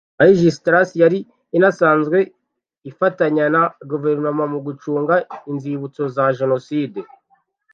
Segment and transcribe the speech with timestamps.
[0.23, 1.19] Aegis Trust yari
[1.57, 2.17] inasanzwe
[2.89, 5.15] ifatanya na guverinoma mu gucunga
[5.51, 6.99] inzibutso za Jenoside